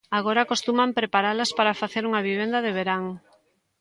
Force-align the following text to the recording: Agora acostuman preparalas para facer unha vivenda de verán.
Agora 0.17 0.39
acostuman 0.43 0.95
preparalas 0.99 1.51
para 1.57 1.79
facer 1.81 2.03
unha 2.09 2.25
vivenda 2.29 2.63
de 2.65 2.71
verán. 2.77 3.03